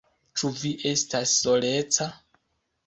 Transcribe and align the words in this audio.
Ĉu 0.41 0.49
vi 0.61 0.71
estas 0.93 1.37
soleca? 1.43 2.11